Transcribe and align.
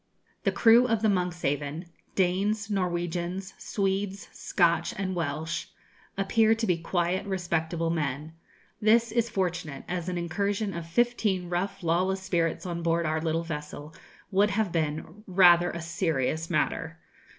The 0.45 0.51
crew 0.51 0.87
of 0.87 1.03
the 1.03 1.09
'Monkshaven' 1.09 1.85
Danes, 2.15 2.71
Norwegians, 2.71 3.53
Swedes, 3.59 4.29
Scotch, 4.31 4.95
and 4.97 5.13
Welsh 5.13 5.67
appear 6.17 6.55
to 6.55 6.65
be 6.65 6.77
quiet, 6.79 7.23
respectable 7.27 7.91
men. 7.91 8.33
This 8.81 9.11
is 9.11 9.29
fortunate, 9.29 9.83
as 9.87 10.09
an 10.09 10.17
incursion 10.17 10.73
of 10.73 10.87
fifteen 10.87 11.49
rough 11.51 11.83
lawless 11.83 12.23
spirits 12.23 12.65
on 12.65 12.81
board 12.81 13.05
our 13.05 13.21
little 13.21 13.43
vessel 13.43 13.93
would 14.31 14.49
have 14.49 14.71
been 14.71 15.21
rather 15.27 15.69
a 15.69 15.83
serious 15.83 16.49
matter. 16.49 16.97